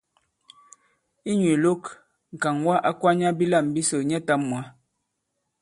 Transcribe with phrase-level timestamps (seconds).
[1.31, 1.83] Inyū ìlok,
[2.33, 4.61] ŋ̀kàŋwa a kwanya bilâm bisò nyɛtām mwǎ.